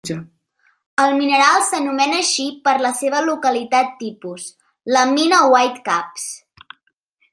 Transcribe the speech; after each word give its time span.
El 1.03 1.11
mineral 1.17 1.59
s'anomena 1.67 2.17
així 2.21 2.47
per 2.67 2.73
la 2.85 2.91
seva 3.01 3.21
localitat 3.27 3.93
tipus: 4.03 4.49
la 4.97 5.05
mina 5.13 5.43
White 5.53 5.85
Caps. 5.91 6.27